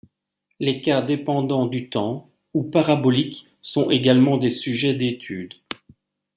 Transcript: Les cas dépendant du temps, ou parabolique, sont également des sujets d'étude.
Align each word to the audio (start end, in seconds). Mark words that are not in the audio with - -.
Les 0.59 0.81
cas 0.81 1.03
dépendant 1.03 1.67
du 1.67 1.87
temps, 1.91 2.27
ou 2.55 2.63
parabolique, 2.63 3.47
sont 3.61 3.91
également 3.91 4.37
des 4.37 4.49
sujets 4.49 4.95
d'étude. 4.95 5.53